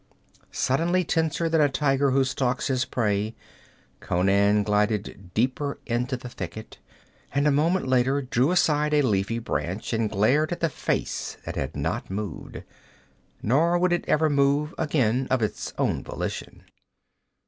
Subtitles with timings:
[0.51, 3.35] Suddenly tenser than a tiger who stalks his prey,
[3.99, 6.79] Conan glided deeper into the thicket,
[7.35, 11.55] and a moment later drew aside a leafy branch and glared at the face that
[11.55, 12.63] had not moved.
[13.43, 16.63] Nor would it ever move again, of its own volition.